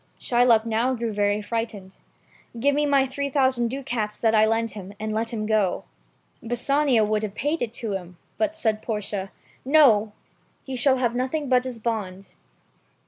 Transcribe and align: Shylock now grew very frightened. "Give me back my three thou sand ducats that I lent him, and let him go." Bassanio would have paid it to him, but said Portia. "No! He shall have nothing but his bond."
Shylock 0.19 0.65
now 0.65 0.95
grew 0.95 1.13
very 1.13 1.43
frightened. 1.43 1.95
"Give 2.59 2.73
me 2.73 2.85
back 2.87 2.89
my 2.89 3.05
three 3.05 3.29
thou 3.29 3.51
sand 3.51 3.69
ducats 3.69 4.17
that 4.17 4.33
I 4.33 4.47
lent 4.47 4.71
him, 4.71 4.93
and 4.99 5.13
let 5.13 5.31
him 5.31 5.45
go." 5.45 5.83
Bassanio 6.41 7.05
would 7.05 7.21
have 7.21 7.35
paid 7.35 7.61
it 7.61 7.71
to 7.75 7.91
him, 7.91 8.17
but 8.39 8.55
said 8.55 8.81
Portia. 8.81 9.29
"No! 9.63 10.13
He 10.63 10.75
shall 10.75 10.97
have 10.97 11.13
nothing 11.13 11.49
but 11.49 11.65
his 11.65 11.79
bond." 11.79 12.33